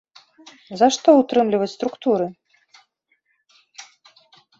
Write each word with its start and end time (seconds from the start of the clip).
За 0.79 0.87
што 0.95 1.07
ўтрымліваць 1.21 1.69
структуры? 1.75 2.25